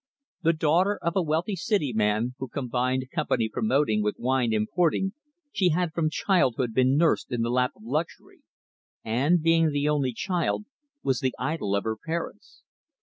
The 0.41 0.53
daughter 0.53 0.97
of 1.03 1.15
a 1.15 1.21
wealthy 1.21 1.55
City 1.55 1.93
man 1.93 2.33
who 2.39 2.47
combined 2.47 3.05
company 3.13 3.47
promoting 3.47 4.01
with 4.01 4.15
wine 4.17 4.51
importing, 4.51 5.13
she 5.51 5.69
had 5.69 5.93
from 5.93 6.09
childhood 6.09 6.73
been 6.73 6.97
nursed 6.97 7.31
in 7.31 7.43
the 7.43 7.51
lap 7.51 7.73
of 7.75 7.83
luxury, 7.83 8.41
and 9.03 9.43
being 9.43 9.69
the 9.69 9.87
only 9.87 10.13
child, 10.13 10.65
was 11.03 11.19
the 11.19 11.35
idol 11.37 11.75
of 11.75 11.83
her 11.83 11.97
parents. 12.03 12.63